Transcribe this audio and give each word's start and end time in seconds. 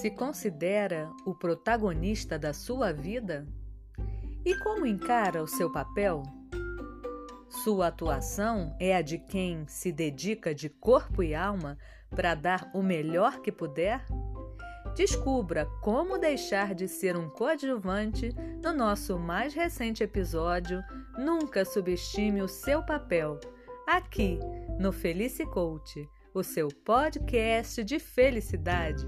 Se 0.00 0.08
considera 0.08 1.12
o 1.26 1.34
protagonista 1.34 2.38
da 2.38 2.54
sua 2.54 2.90
vida? 2.90 3.46
E 4.46 4.58
como 4.60 4.86
encara 4.86 5.42
o 5.42 5.46
seu 5.46 5.70
papel? 5.70 6.22
Sua 7.50 7.88
atuação 7.88 8.74
é 8.80 8.96
a 8.96 9.02
de 9.02 9.18
quem 9.18 9.68
se 9.68 9.92
dedica 9.92 10.54
de 10.54 10.70
corpo 10.70 11.22
e 11.22 11.34
alma 11.34 11.76
para 12.08 12.34
dar 12.34 12.70
o 12.72 12.82
melhor 12.82 13.42
que 13.42 13.52
puder? 13.52 14.02
Descubra 14.96 15.66
como 15.82 16.16
deixar 16.16 16.74
de 16.74 16.88
ser 16.88 17.14
um 17.14 17.28
coadjuvante 17.28 18.34
no 18.64 18.72
nosso 18.72 19.18
mais 19.18 19.52
recente 19.52 20.02
episódio 20.02 20.82
Nunca 21.18 21.62
Subestime 21.62 22.40
o 22.40 22.48
Seu 22.48 22.82
Papel, 22.82 23.38
aqui 23.86 24.40
no 24.78 24.92
Felice 24.92 25.44
Coach, 25.44 26.08
o 26.32 26.42
seu 26.42 26.68
podcast 26.68 27.84
de 27.84 27.98
felicidade. 27.98 29.06